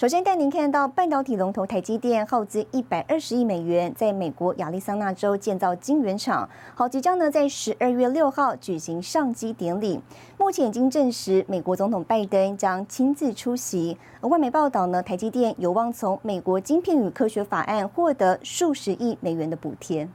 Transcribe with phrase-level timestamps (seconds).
[0.00, 10.00] 首先带您看到半导体龙头台积电耗资一百二十亿美元，在美国亚利桑那州建造晶圆厂，好即将呢在十二月六号举行上机典礼。
[10.38, 13.94] 目前已经证实，美国总统拜登将亲自出席。
[14.22, 20.08] 而外媒报道呢，台积电有望从美国晶片与科学法案获得数十亿美元的补贴。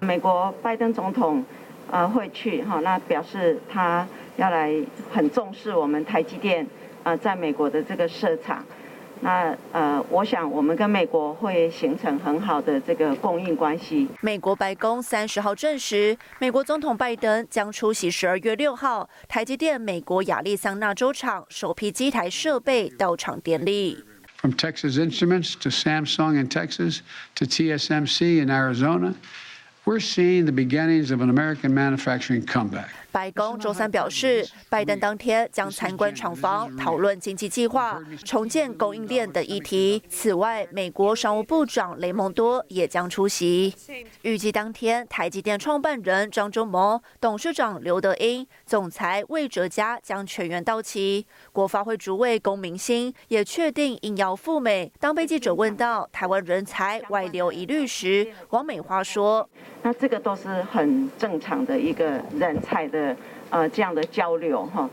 [0.00, 1.42] 美国拜登总统。
[1.90, 4.06] 呃，会去哈，那表示他
[4.36, 4.72] 要来
[5.10, 6.66] 很重视我们台积电
[7.02, 8.64] 呃在美国的这个设厂。
[9.22, 14.08] 那呃，我想我们跟美国会形成很好的这个供应关系。
[14.20, 24.04] 美国白宫三十号证实，美国总统拜登将出席十二月六号台积电美国亚利桑那州厂首批机台设备到场典礼。
[24.38, 26.98] From Texas Instruments to Samsung in Texas
[27.36, 29.14] to TSMC in Arizona.
[29.84, 32.88] We're seeing the beginnings of an American manufacturing comeback.
[33.12, 40.02] 白宫周三表示，拜登当天将参观厂房，讨论经济计划、重建供应链等议题。
[40.08, 43.74] 此外，美国商务部长雷蒙多也将出席。
[44.22, 51.26] 预计当天，台积电创办人张忠谋、董事长刘德英、总裁魏哲嘉将全员到齐。
[51.52, 54.90] 国发会主委龚明鑫也确定应邀赴美。
[54.98, 59.46] 当被记者问到台湾人才外流疑虑时，王美花说
[59.82, 63.01] ：“那这个都是很正常的一个人才的。”
[63.50, 64.88] 呃，这样的交流哈，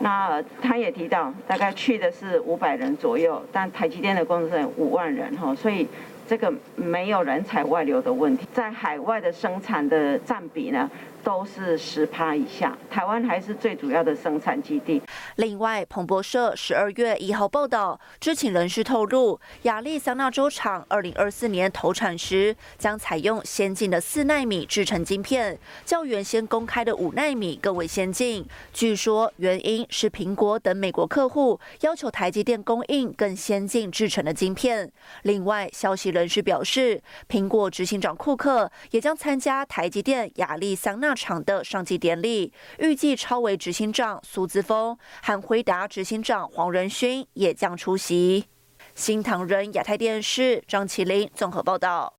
[0.00, 5.86] 那他也提到，大概去的是五百人左右，但台积电的工程师五万人哈，所以
[6.26, 10.90] 这个没有人才外流的问题，在海外的生产的占比呢？
[11.28, 15.02] 都是十趴以下，台湾还是最主要的生产基地。
[15.36, 28.46] 另外，彭博社十二月一号报道，知情人士透露，亚利桑那州厂二零二四年投产时将采用先进的四纳米制成晶片，较原先公开的五纳米更为先进。
[28.72, 34.90] 据说原因是苹果等美国客户要求台积电供应更先进制成的晶片。
[35.24, 41.17] 另外，消息人士表示，苹果执行长库克也将参加台积电亚利桑那。
[41.18, 48.46] 场的上级典礼，预计超维执行长苏姿峰和辉达执行长黄仁勋也将出席。
[48.94, 52.17] 新唐人亚太电视张麒麟综合报道。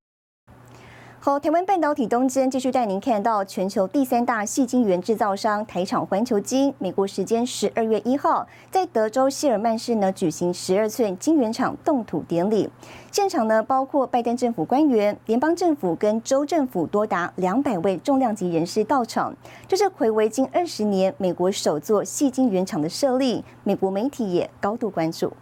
[1.22, 12.70] 好，台湾半导体东间继续带您看到全球第三大细晶圆制造商台厂环球晶，美国时间十二月一号在德州希尔曼市呢举行十二寸晶圆厂动土典礼，
[13.12, 19.36] 现场呢包括拜登政府官员、联邦政府跟州政府多达两百位重量级人士到场，
[19.68, 25.34] 这是回违近二十年美国首座细晶圆厂的设立，美国媒体也高度关注。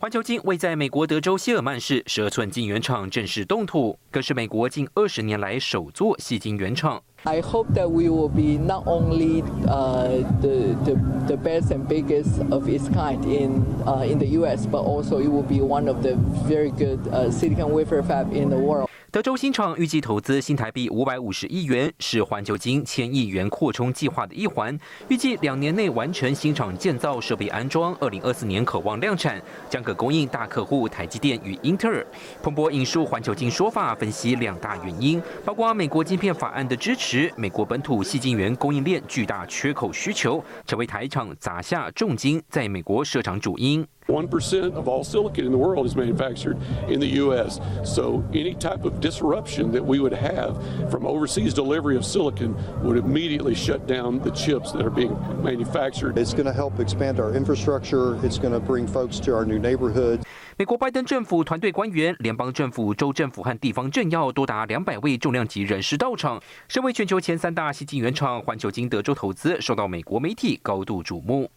[0.00, 7.02] 环球金位在美国德州希尔曼市十二寸晶圆厂正式动土，更是美国近二十年来首座细晶圆厂。
[7.26, 10.96] I hope that we will be not only uh, the, the
[11.28, 15.28] the best and biggest of its kind in uh, in the U.S., but also it
[15.28, 16.16] will be one of the
[16.48, 18.88] very good uh, silicon wafer fab in the world.
[19.12, 24.78] 德州新厂预计投资新台币五百五十亿元，是环球金千亿元扩充计划的一环。
[25.08, 32.06] 预计两年内完成新厂建造、设备安装，二零二四年渴望量产，将可供应大客户台积电与英特尔。
[32.40, 43.84] 彭博引述环球金说法，分析两大原因，包括美国晶片法案的支持，美国本土细晶圆供应链巨大缺口需求，成为台厂砸下重金在美国设厂主因。
[44.09, 46.57] 1% of all silicon in the world is manufactured
[46.87, 47.59] in the U.S.
[47.83, 50.57] So any type of disruption that we would have
[50.91, 56.19] from overseas delivery of silicon would immediately shut down the chips that are being manufactured.
[56.19, 58.15] It's going to help expand our infrastructure.
[58.23, 60.23] It's going to bring folks to our new neighborhoods.
[60.57, 66.41] 美国拜登政府团队官员、联邦政府、州政府和地方政要多达两百位重量级人士到场。
[66.69, 71.49] 身为全球前三大矽晶圆厂，环球晶德州投资受到美国媒体高度瞩目。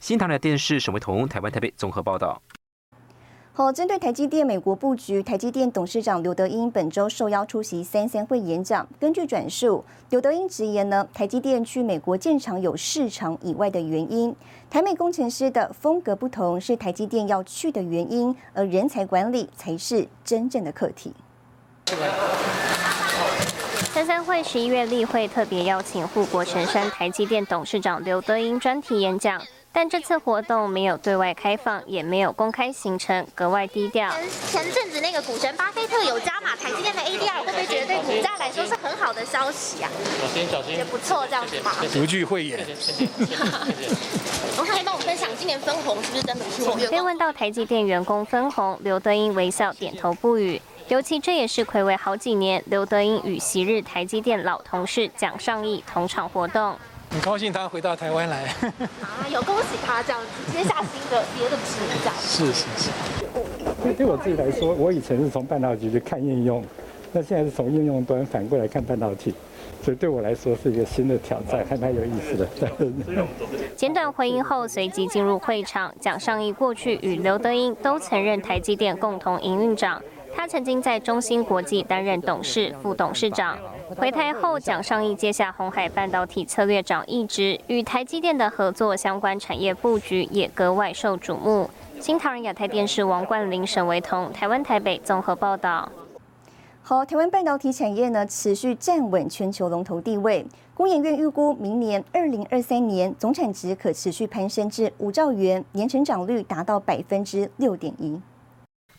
[0.00, 2.40] 新唐的电视沈维彤，台湾台北综合报道。
[3.52, 8.88] 好，针对台积电美国布局，台积电董事长刘德英本周受邀出席三三会演讲。
[8.98, 14.34] 根据转述，刘德英直言呢，台积电去美国建厂有市场以外的原因，
[14.70, 21.12] 台美工程师的风格不同是台积电要去的原因，而人才管理才是真正的课题。
[23.92, 29.38] 三三会十一月例会特别邀请护国神山台积电董事长刘德英专题演讲。
[29.72, 34.10] 但这次活动没有对外开放，也没有公开行程，格外低调。
[34.50, 39.88] 前阵子那个股神巴菲特有加码台积电的 ADR，会不会觉得对股价来来说是很好的消息啊。
[40.20, 41.72] 小心小心，也不错，这样子嘛。
[41.92, 42.58] 独具慧眼。
[44.58, 46.74] 我可以帮我分享今年分红是不是真的不错？
[46.90, 50.60] 被问到台积电员工分红，刘德英微笑点头不语。
[50.88, 56.76] 尤其这也是暌违好几年，刘德英与昔日台积电老同事蒋尚义同场活动。
[57.10, 58.44] 很高兴他回到台湾来。
[59.02, 62.14] 啊，有恭喜他这样子接下新的别的职这样。
[62.20, 62.90] 是是是。
[63.94, 66.64] 对我自己来说，我以前是从半导体去看应用，
[67.12, 69.34] 那现在是从应用端反过来看半导体。
[69.82, 72.46] 所以对我来说是一个新的挑战，还蛮有意思的。
[73.74, 75.92] 简短回应后，随即进入会场。
[75.98, 80.00] 蒋尚义过去与刘德英都曾任台积电共同营运长，
[80.36, 83.58] 他曾经在中芯国际担任董事、副董事长。
[83.96, 91.68] 回台后，蒋尚义接下红海半导体策略长一职，与台积电的合作相关产业布局也格外受瞩目。
[91.98, 95.90] 新唐人亚太电视王冠林、沈维彤，台湾台北综合报道。
[96.82, 100.46] 好，台湾半导体产业呢持续站稳全球龙头地位。
[100.74, 108.20] 工研院预估，明年二零二三年总产值可持续攀升至五兆元，年成长率达到百分之六点一。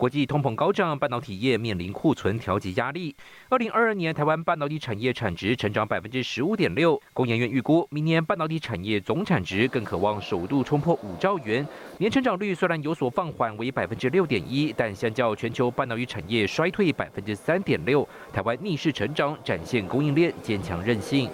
[0.02, 3.16] 国际通膨高涨，半导体业面临库存调节压力。
[3.50, 7.00] 二零二二年，台湾半导体产业产值成长百分之十五点六。
[7.14, 11.64] 工研院预估，明年半导体产业总产值更渴望首度冲破五兆元。
[12.00, 21.30] 年成长率虽然有所放缓，为百分之六点一，但相较全球半导体产业衰退百分之三点六，台湾逆势成长，展现供应链坚强韧性。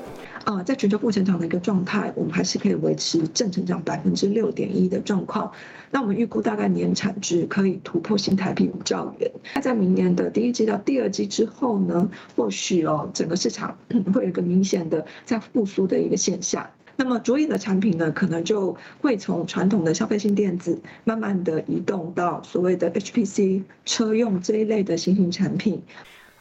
[0.48, 5.52] 啊，在全球负成长的一个状态，我们还是可以维持正成长百分之六点一的状况。
[5.92, 9.30] 那我们预估大概年产值可以突破新台币五兆元。
[9.56, 13.78] 那在明年的第一季到第二季之后呢，或许哦，整个市场
[14.14, 16.66] 会有一个明显的在复苏的一个现象。
[16.96, 25.84] 那么着眼的产品呢，可能就会从传统的消费性电子，慢慢的移动到所谓的 HPC 车用这一类的新型产品。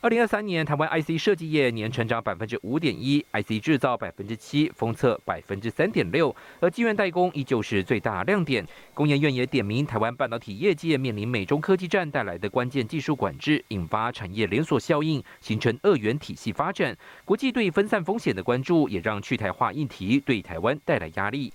[0.07, 8.65] 二零二三年，台湾 IC 设计业年成长百分之五点一，IC 制造百分之七，封测百分之三点六，而晶圆代工依旧是最大亮点。
[8.95, 16.97] 工研院也点名，台湾半导体业界面临美中科技战带来的关键技术管制，引发产业连锁效应，形成二元体系发展。
[17.25, 21.53] 国际对分散风险的关注，也让去台化议题对台湾带来压力。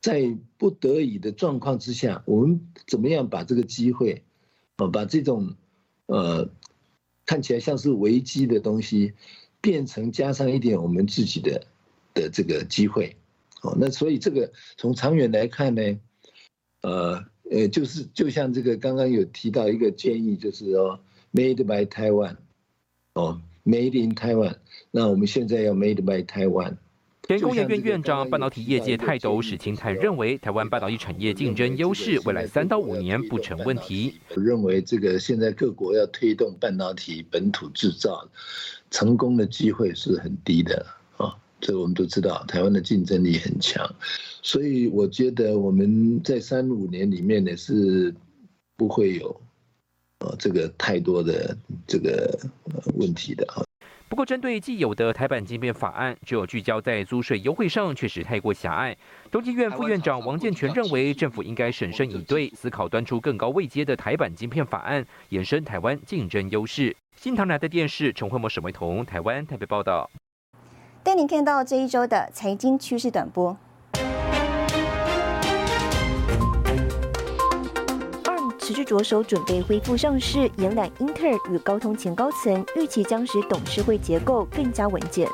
[0.00, 4.22] 在不得已的状况之下，我们怎么样把这个机会，
[4.76, 5.56] 呃，把这种，
[6.06, 6.48] 呃。
[7.30, 9.12] 看起来像是危机的东西，
[9.60, 11.64] 变成加上一点我们自己的
[12.12, 13.14] 的这个机会，
[13.62, 16.00] 哦，那所以这个从长远来看呢，
[16.80, 20.98] 呃呃，就是就像这个刚刚有提到一个建议，就是说
[21.32, 22.34] Made by Taiwan，
[23.12, 24.56] 哦，Made in Taiwan，
[24.90, 26.78] 那我们现在要 Made by Taiwan。
[27.30, 34.18] 前工研院院长、半导体业界泰斗史清泰认为，台湾半导体产业竞争优势未来三到五年不成问题。
[34.34, 38.28] 我认为这个现在各国要推动半导体本土制造，
[38.90, 40.84] 成功的机会是很低的
[41.18, 41.32] 啊。
[41.60, 43.88] 这我们都知道，台湾的竞争力很强，
[44.42, 48.12] 所以我觉得我们在三五年里面呢是
[48.76, 49.40] 不会有
[50.18, 51.56] 呃这个太多的
[51.86, 52.36] 这个
[52.96, 53.62] 问题的啊。
[54.10, 58.94] 不过，针对既有的台版晶片法案，只有聚焦在租税优惠上，确实太过狭隘。
[59.30, 66.94] 中纪院副院长王建全认为，政府应该审慎以对，思考端出更高位阶的台版晶片法案，延伸台湾竞争优势。
[67.14, 70.10] 新唐来的电视陈慧模、沈维彤，台湾台北报道。
[71.04, 73.56] 带您看到这一周的财经趋势短波。
[78.70, 85.28] 持续着手准备恢复上市，延揽英特尔与高通前高层，预期将使董事会结构更加稳健。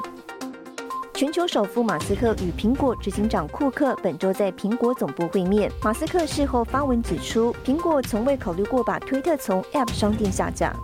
[1.13, 10.75] 全球首富马斯克与苹果执行长库克本周在苹果总部会面，马斯克事后发文指出，苹果从未考虑过把推特从 App 商店下架。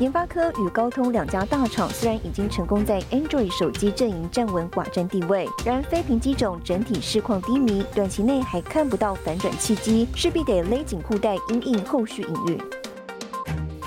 [0.00, 12.58] 联发科与高通两家大厂虽然已经成功在 Android 手机阵营站稳寡占地位，然非屏机种整体市况低迷，短期内还看不到反转契机，势必得勒紧裤带因应后续营运。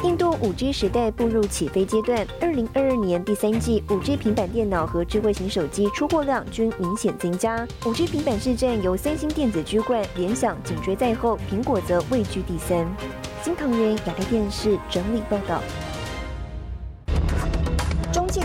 [0.03, 12.85] 印度五 G 时代步入起飞阶段，二零二二年第三季五 G 平板电脑和智慧型手机出货量均明显增加，五 G 平板市占由三星电子居冠，联想紧追在后，苹果则位居第三。
[13.41, 15.59] 新唐人亚太电视整理报道。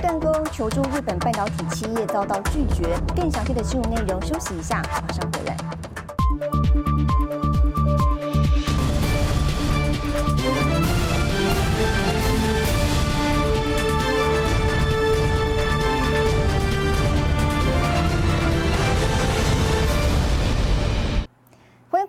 [0.01, 2.99] 断供求助日本半导体企业遭到拒绝。
[3.17, 5.78] 更详细的新闻内容，休息一下，马上回来。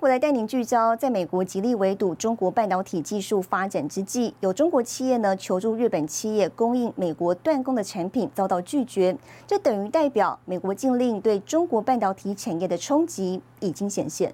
[0.09, 14.33] 来带您聚焦，在美国极力围堵中国半导体技术发展之际，有中国企业呢求助日本企业供应美国断供的产品遭到拒绝，这等于代表美国禁令对中国半导体产业的冲击已经显现。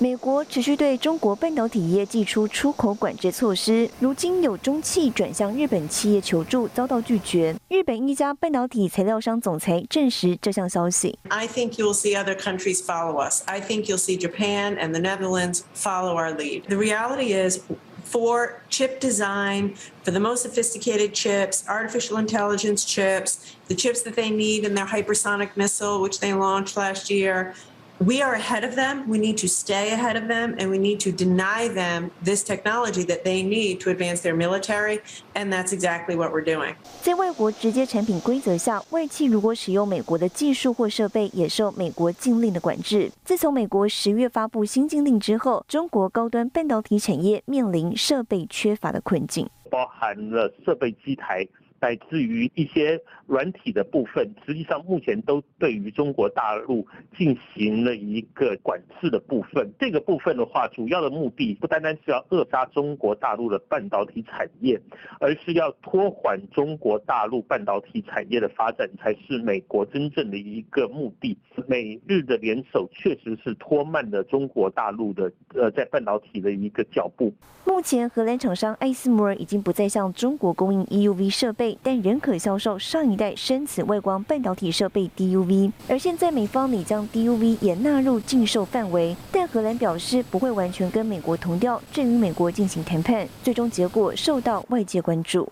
[0.00, 7.56] 美国持续对中国半导体业寄出出口管制措施，如今有中企转向日本企业求助，遭到拒绝。
[7.68, 11.18] 日本一家半导体材料商总裁证实这项消息。
[11.28, 13.42] I think you'll see other countries follow us.
[13.46, 16.64] I think you'll see Japan and the Netherlands follow our lead.
[16.68, 17.60] The reality is.
[18.08, 24.30] For chip design, for the most sophisticated chips, artificial intelligence chips, the chips that they
[24.30, 27.54] need in their hypersonic missile, which they launched last year,
[28.00, 29.08] we are ahead of them.
[29.08, 33.04] We need to stay ahead of them, and we need to deny them this technology
[33.06, 35.00] that they need to advance their military.
[35.34, 36.74] And that's exactly what we're doing.
[37.00, 43.10] 在外国直接产品规则下，外企如果使用美国的技术或设备，也受美国禁令的管制。
[43.24, 51.48] 自从美国十月发布新禁令之后，中国高端半导体产业面临设备缺乏的困境，包含了设备机台。
[51.81, 56.85] 乃至于一些软体的部分，实际上目前都对于中国大陆
[57.17, 59.67] 进行了一个管制的部分。
[59.79, 64.79] 这个部分的话，主要的目的不单单是要扼杀中国大陆的半导体产业，
[65.19, 71.35] 而是要拖缓中国大陆半导体产业的发展，才是美国真正的一个目的。
[71.67, 77.33] 美日的联手确实是拖慢了中国大陆的呃在半导体的一个脚步。
[77.65, 81.70] 目前，荷兰厂商艾斯摩尔已经不再向中国供应 EUV 设备。
[81.81, 95.49] 但仍可销售上一代深紫外光半导体设备 DUV，而现在美方拟将 DUV 也纳入禁售范围，但荷兰表示不会完全跟美国同调，正与美国进行谈判，最终结果受到外界关注。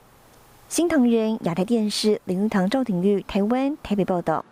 [0.67, 4.45] 新唐人亚太电视林玉堂赵廷玉台湾台北报道。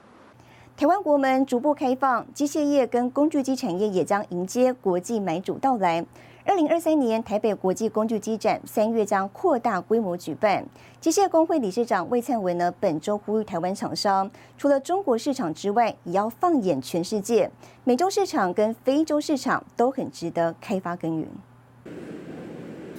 [0.76, 6.06] 台湾国门逐步开放，机械业跟工具机产业也将迎接国际买主到来。
[6.48, 10.66] 二零二三年台北国际工具机展三月将扩大规模举办。
[11.02, 17.52] 机械工会理事长魏灿文呢，本周呼吁台湾厂商，除了中国市场之外，也要放眼全世界，
[17.84, 21.28] 美洲市场跟非洲市场都很值得开发耕耘。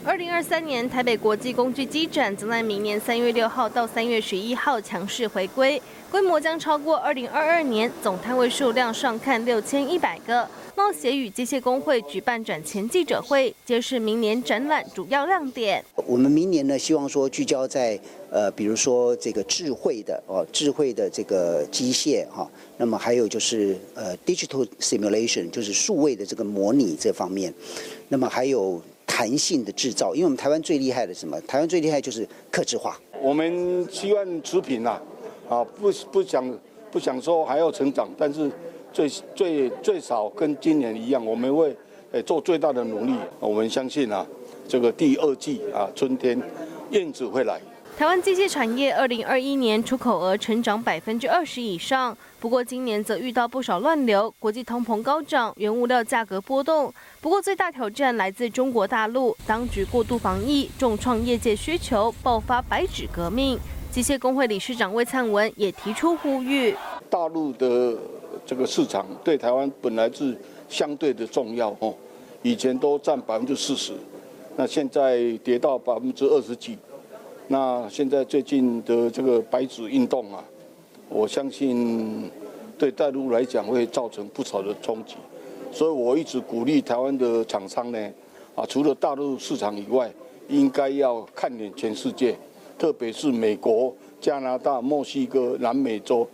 [0.04, 10.48] 二零二三年台北国际工具机展将在明年三月六号到三月十一号强势回归，规模将超过二零二二年，总摊位数量上看六千一百个。
[10.76, 15.84] 冒险与机械工会举办展前记者会，揭示明年展览主要亮点。
[16.06, 17.98] 我们明年呢，希望说聚焦在
[18.30, 27.52] 呃，比如说这个智慧的哦，智慧的这个机械哈，那么还有就是呃，digital simulation，就是数位的这个模拟这方面，
[28.08, 28.80] 那么还有
[29.18, 31.40] 弹性的制造，因为我们台湾最厉害的什么？
[31.40, 32.96] 台湾最厉害就是克制化。
[33.20, 35.02] 我们希望持平啊，
[35.48, 36.58] 啊，不不想
[36.92, 38.48] 不想说还要成长，但是。
[38.90, 41.76] 最最最少跟今年一样，我们会
[42.10, 43.12] 诶做最大的努力。
[43.38, 44.26] 我们相信啊，
[44.66, 46.40] 这个第二季啊春天
[46.90, 47.60] 燕子会来。
[47.98, 56.94] 台湾机械产业二零二一年出口额成长百分之二十以上，不过今年则遇到不少乱流，国际通膨高涨，原物料价格波动。
[57.20, 63.58] 不过最大挑战来自中国大陆，当局过度防疫，重创业界需求，爆发白纸革命。
[63.90, 66.76] 机械工会理事长魏灿文也提出呼吁：
[67.10, 67.96] 大陆的。
[68.46, 70.38] 这个市场对台湾本来是
[70.68, 71.92] 相对的重要哦，
[72.42, 73.92] 以前都占百分之四十，
[74.56, 76.78] 那现在跌到百分之二十几，
[77.48, 80.44] 那现在最近的这个白纸运动啊，
[81.08, 82.30] 我相信
[82.78, 85.16] 对大陆来讲会造成不少的冲击，
[85.72, 88.12] 所以我一直鼓励台湾的厂商呢，
[88.54, 90.12] 啊，除了大陆市场以外，
[90.48, 92.36] 应该要看脸全世界，
[92.78, 96.28] 特别是美国、加拿大、墨西哥、南美洲。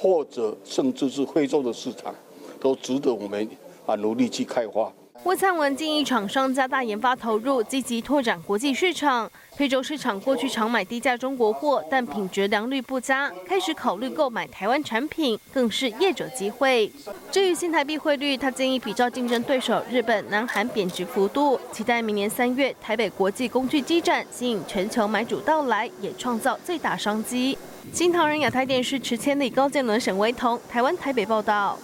[0.00, 2.14] 或者甚至是非洲的市场，
[2.60, 3.48] 都值得我们
[3.84, 4.92] 啊努力去开发。
[5.26, 9.28] 魏灿文建议厂商加大研发投入，积极拓展国际市场。
[9.56, 16.88] 非洲市场过去常买低价中国货，但品质良率不佳，开始考虑购买台湾产品，更是业者机会。
[17.32, 27.58] 至于新台币汇率，他建议比照竞争对手日本、南韩贬值幅度，期待明年三月台北国际工具机展吸引全球买主到来，也创造最大商机。
[27.92, 31.76] 新唐人亚太电视池千里、高建伦、沈维彤，台湾台北报道。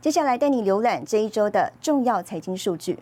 [0.00, 2.96] 接下来带你浏览这一周的重要财经数据。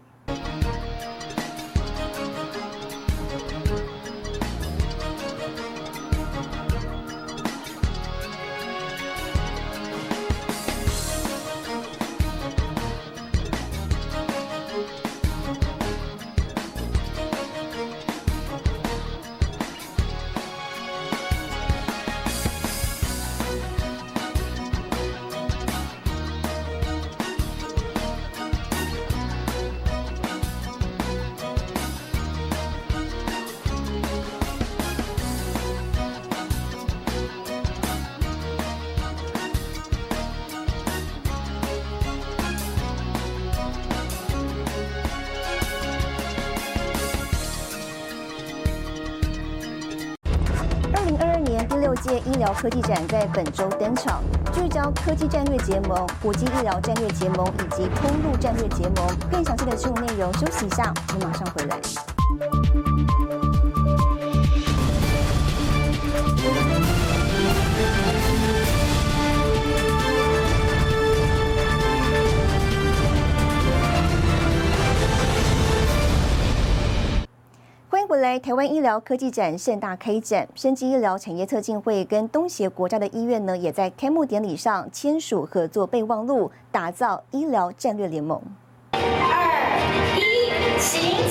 [52.47, 54.23] 疗科技展在本周登场，
[54.53, 59.19] 聚焦科技战略结盟、国际医疗战略结盟以及通路战略结盟。
[59.29, 62.06] 更详细的新闻内容，休息一下，我们马上回来。
[78.19, 88.41] 来，台湾医疗科技展盛大开展，生技医疗产业特进会跟东协国家的医院呢，也在开幕典礼上签署合作备忘录，打造医疗战略联盟。
[88.93, 89.01] 二
[90.17, 91.29] 一，请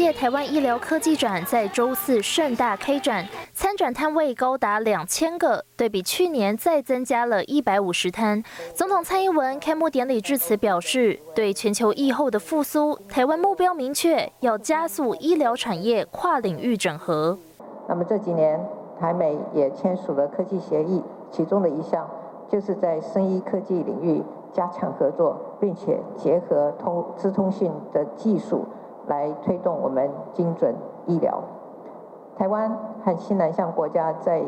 [0.00, 3.22] 届台湾医疗科技展在周四盛大开展。
[3.52, 8.42] 参展摊位高达两千个，对比去年再增加了一百五十摊。
[8.72, 17.36] 总统蔡英文开幕典礼致辞表示，对全球疫后的复苏，台湾目标明确，要加速医疗产业跨领域整合。
[17.86, 18.58] 那么这几年，
[18.98, 22.08] 台美也签署了科技协议，其中的一项
[22.48, 28.64] 就是在生医科技领域加强合作，并且结合通资通讯的技术
[29.06, 30.74] 来推动我们精准
[31.06, 31.42] 医疗。
[32.36, 34.42] 台湾和西南向国家在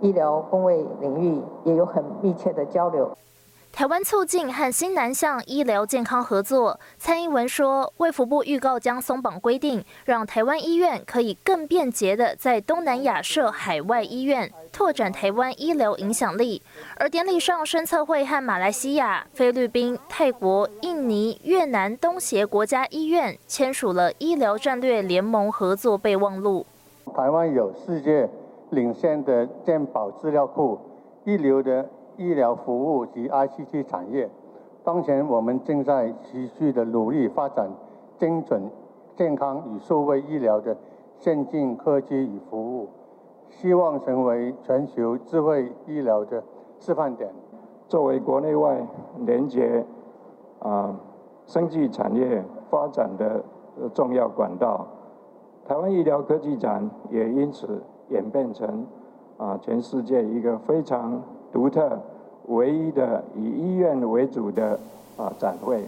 [0.00, 3.10] 医疗工卫领域也有很密切的交流。
[3.76, 6.80] 台湾促进和新南向医疗健康合作。
[6.96, 16.62] 蔡英文说，卫福部预告将松绑规定，让台湾医院可以更便捷的在东南亚设海外医院，拓展台湾医疗影响力。
[16.96, 26.64] 而典礼上，深策会和马来西亚、菲律宾、泰国、印尼、越南东协国家医院签署了医疗战略联盟合作备忘录。
[27.14, 28.26] 台湾有世界
[28.70, 30.80] 领先的健保资料库、
[31.26, 34.28] 一流的医疗服务及 ICT 产业。
[34.84, 37.70] 当前我们正在持续的努力发展
[38.16, 38.62] 精准
[39.14, 40.76] 健康与数位医疗的
[41.18, 42.88] 先进科技与服务，
[43.48, 46.42] 希望成为全球智慧医疗的
[46.78, 47.30] 示范点。
[47.88, 48.86] 作为国内外
[49.20, 49.84] 连接
[50.60, 50.94] 啊
[51.46, 53.42] 生技产业发展的
[53.94, 54.86] 重要管道。
[55.64, 58.86] 台湾医疗科技展也因此演变成
[59.36, 61.20] 啊，全世界一个非常
[61.52, 62.00] 独特、
[62.48, 64.78] 唯一的以医院为主的
[65.16, 65.84] 啊展会。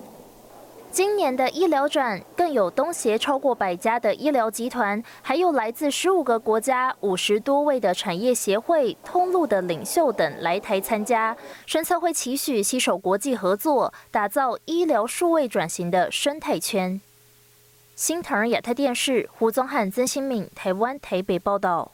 [0.90, 11.36] 今年的医疗展更有东协超过百家的医疗集团，还有来自十五个国家五十多位的产业协会、通路的领袖等来台参加。
[11.66, 16.98] 深策会期许携手国际合作，打造医疗数位转型的生态圈。
[17.94, 21.92] 新唐亚太电视胡宗汉、曾新敏，台湾台北报道。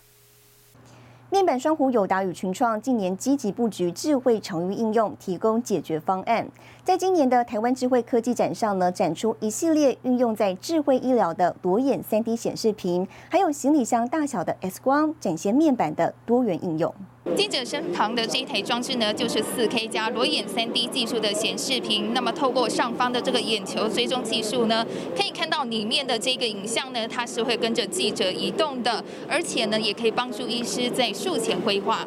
[1.34, 6.46] 面板双虎友达与群创近年积极布局智慧场域应用，提供解决方案。
[6.84, 16.94] 在今年的台湾智慧科技展上呢，展出一系列运用在智慧医疗的裸眼三 D 显示屏，还有行李箱大小的 X 光展现面板的多元应用。
[17.34, 22.12] 记者身旁的这一台装置呢，就是四 K 加裸眼三 D 技术的显示屏。
[22.12, 32.06] 那么透过上方的这个眼球追踪技术呢，可以看到里面的这个影像呢，它是会跟着记者移动的，而且呢，也可以帮助医师在术前规划。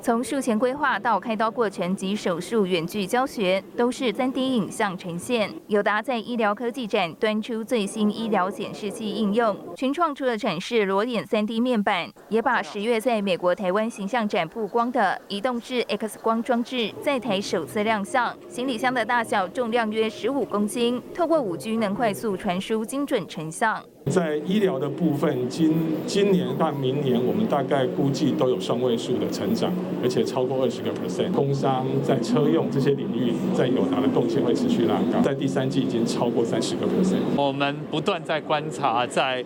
[0.00, 5.52] 从术前规划到开刀过程及手术远距教学，都是 3D 影像呈现。
[5.66, 18.34] 友达在医疗科技展端出最新医疗显示器应用，群创除了展示裸眼 3D 面板，也把十月在美国台湾形象展曝光的移动式 X 光装置在台首次亮相。
[18.48, 23.82] 行李箱的大小重量约十五公斤，透过五 G 能快速传输精准成像。
[24.06, 25.74] 在医疗的部分，今
[26.06, 29.70] 今年到明年，我们大概估计都有双位数的成长，
[30.02, 31.30] 而且超过二十个 percent。
[31.32, 37.20] 工商在车用这些领域，在友达的贡献会持续拉高，在第三季已经超过三十个 percent。
[37.36, 39.44] 我们不断在观察，在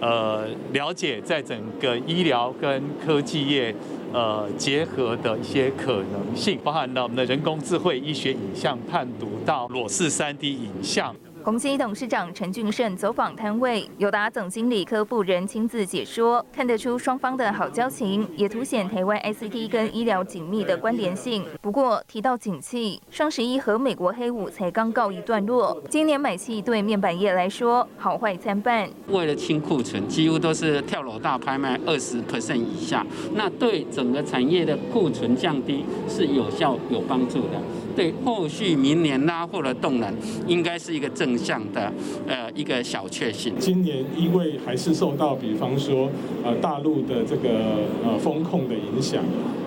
[0.00, 3.74] 呃了解，在整个医疗跟科技业
[4.12, 11.12] 呃结合的一些可能性，包含了我们的人工智慧医学影像判读到裸视三 D 影像。
[11.44, 21.44] 宏基董事长陈俊胜走访摊位，友达总经理柯布仁亲自解说，看得出双方的好交情，也凸显台湾 ICT 跟医疗紧密的关联性。
[21.60, 28.88] 不过提到景气，双十一和美国黑五才刚告一段落，今年买气对面板业来说好坏参半。
[29.08, 33.04] 为了清库存，几乎都是跳楼大拍卖二十 percent 以下，
[33.34, 37.60] 那对整个产业的库存降低是有效有帮助的，
[37.94, 40.12] 对后续明年拉货的动能
[40.46, 41.34] 应该是一个正。
[41.44, 41.92] 向的
[42.26, 43.52] 呃一个小确幸。
[43.58, 46.08] 今年因为还是受到比方说
[46.42, 49.22] 呃大陆的这个呃风控的影响，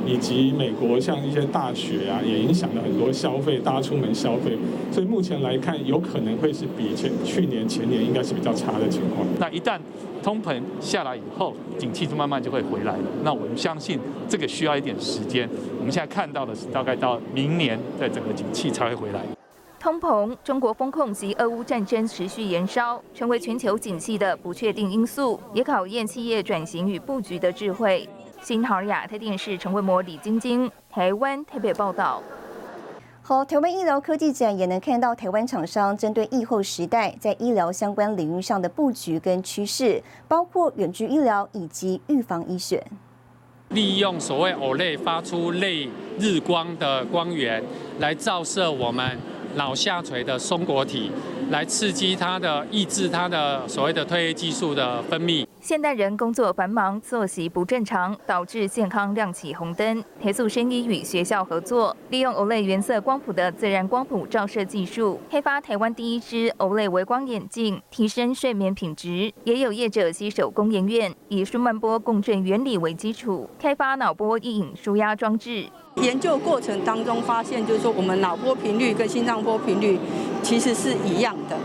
[0.06, 4.58] 以及美国像一些大雪啊，也影响了很多消费，大家出门消费，
[4.92, 9.28] 所以目前来看，有可能会是比前去年前年应该是比较差的情况。
[9.40, 9.80] 那一旦
[10.24, 13.04] 通膨下来以后，景气就慢慢就会回来了。
[13.24, 15.48] 那我们相信这个需要一点时间。
[15.80, 19.21] 我们现在看到的是大概到明年，在整个景气才会回来。
[19.80, 28.10] 通膨、中国风控及俄乌战争持续延烧，成为全球景气的不确定因素，也考验企业转型与布局的智慧。
[28.41, 32.23] 新唐亚太电视陈慧模、李晶晶，台湾台北报道。
[33.21, 42.84] 好，台湾医疗科技展也能看到台湾厂商针对疫后时代在医疗相关领域上的布局跟趋势，包括远距医疗以及预防医学。
[43.69, 45.88] 利用所谓偶类发出类
[46.19, 47.62] 日光的光源，
[47.99, 49.17] 来照射我们
[49.56, 51.12] 脑下垂的松果体，
[51.50, 55.46] 来刺激它的抑制它的所谓的褪黑激素的分泌。
[55.60, 60.04] 现代人工作繁忙，作息不正常，导致健康亮起红灯。
[60.22, 69.34] 铁塑生医与学校合作，利用 OLED 原色光谱的自然光谱照射技术，开发台湾第一支 OLED 微光眼镜，提升睡眠品质。
[69.44, 75.66] 也有业者携手工研院，以舒曼波共振原理为基础，开发脑波意影舒压装置。
[75.98, 80.00] 研究过程当中发现，就是说我们脑波频率跟心脏波频率
[80.44, 81.58] 其实是一样的。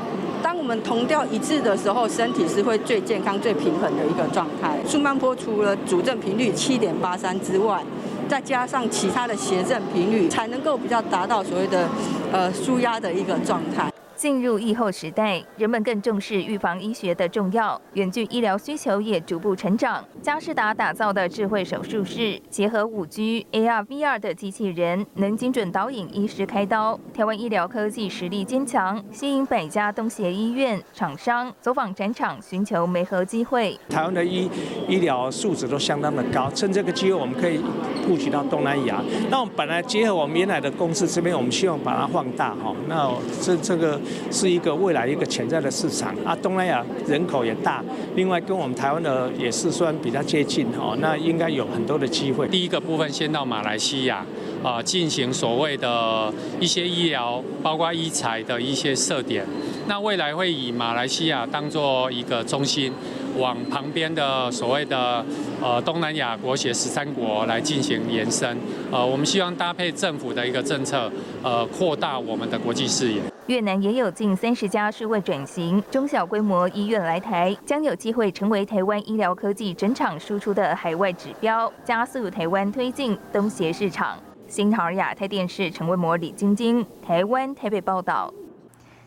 [0.43, 4.79] 当我们同调一致的时候，身体是会最健康、最平衡的一个状态。
[4.87, 7.83] 舒曼波除了主振频率七点八三之外，
[8.29, 11.87] 再加上其他的谐振频率，才能够比较达到所谓的
[12.33, 13.92] 呃舒压的一个状态。
[14.23, 20.05] 进入疫后时代，人们更重视预防医学的重要，远距医疗需求也逐步成长。
[20.23, 26.97] 嘉士达打造的智慧手术室，结合五 G、AR、VR 的机器人，能精准导引医师开刀。
[27.13, 33.77] 台湾医疗科技实力坚强，吸引百家东协医院厂商走访展场，寻求媒合机会。
[33.89, 34.49] 台湾的医
[34.87, 37.61] 医疗素质都相当的高，趁这个机会，我们可以
[38.07, 39.03] 布局到东南亚。
[39.29, 42.73] 那我们本来结合我们原来的公司这边，我们希望把它放大哈。
[42.87, 44.01] 那这这个。
[44.31, 47.83] 是一个未来一个潜在的市场啊，东南亚人口也大，
[48.15, 52.49] 另外跟我们台湾的也是算比较接近哦，那应该有很多的机会。
[52.49, 54.25] 第一个部分先到马来西亚
[54.63, 59.45] 啊，进行所谓的一些医疗，包括医材的一些设点。
[59.89, 62.93] 那未来会以马来西亚当做一个中心，
[63.37, 65.25] 往旁边的所谓的
[65.63, 68.57] 呃东南亚国协十三国来进行延伸。
[68.91, 71.11] 呃，我们希望搭配政府的一个政策，
[71.43, 73.21] 呃，扩大我们的国际视野。
[73.49, 84.17] 越南也有近三十家数位转型中小规模医院来台，将有机会成为台湾医疗科技整场输出的海外指标，加速台湾推进东协市场。
[84.47, 88.33] 新唐尔亚太电视陈文模、李晶晶，台湾台北报道。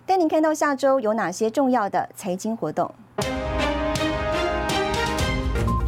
[0.05, 2.93] 带您看到下周有哪些重要的财经活动。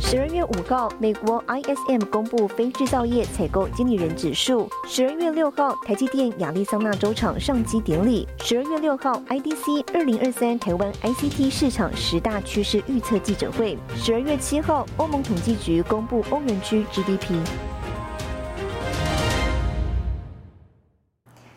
[0.09, 4.69] 十二月五号，美国 ISM 公布非制造业采购经理人指数。
[4.87, 8.25] 十二月六号，台积电亚利桑那州厂上机典礼。
[8.39, 13.77] 十二月六号，IDC 二零二三台湾 ICT 市场十大趋势预测记者会。
[13.97, 17.45] 十二月七号，欧盟统计局公布欧元区 GDP。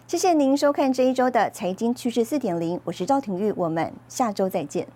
[0.08, 4.88] 谢谢您收看这一周的财经趋势四点零，我是赵廷玉，我们下周再见。